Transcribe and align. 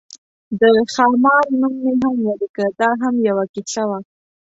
د 0.59 0.61
خامار 0.93 1.45
نوم 1.59 1.73
مې 1.83 1.93
هم 2.01 2.15
ولیکه، 2.27 2.65
دا 2.79 2.89
هم 3.01 3.15
یوه 3.27 3.45
کیسه 3.53 3.83
وه. 3.89 3.99